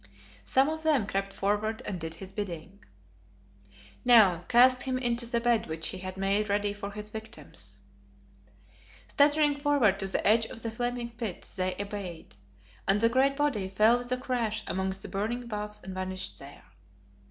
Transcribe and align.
Some 0.45 0.67
of 0.67 0.81
them 0.81 1.05
crept 1.05 1.31
forward 1.31 1.83
and 1.85 1.99
did 1.99 2.15
his 2.15 2.31
bidding. 2.31 2.83
"Now, 4.03 4.45
cast 4.47 4.81
him 4.81 4.97
into 4.97 5.27
the 5.27 5.39
bed 5.39 5.67
which 5.67 5.89
he 5.89 5.99
had 5.99 6.17
made 6.17 6.49
ready 6.49 6.73
for 6.73 6.89
his 6.89 7.11
victims." 7.11 7.77
Staggering 9.05 9.59
forward 9.59 9.99
to 9.99 10.07
the 10.07 10.25
edge 10.25 10.47
of 10.47 10.63
the 10.63 10.71
flaming 10.71 11.11
pit, 11.11 11.53
they 11.55 11.75
obeyed, 11.79 12.33
and 12.87 12.99
the 12.99 13.09
great 13.09 13.35
body 13.37 13.67
fell 13.67 13.99
with 13.99 14.11
a 14.11 14.17
crash 14.17 14.63
amongst 14.65 15.03
the 15.03 15.07
burning 15.07 15.45
boughs 15.45 15.83
and 15.83 15.93
vanished 15.93 16.39
there. 16.39 16.63